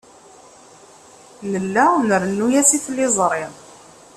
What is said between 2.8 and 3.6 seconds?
tliẓri.